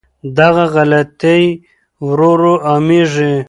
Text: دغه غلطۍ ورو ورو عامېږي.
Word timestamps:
دغه 0.37 0.63
غلطۍ 0.73 1.43
ورو 2.07 2.31
ورو 2.35 2.53
عامېږي. 2.69 3.33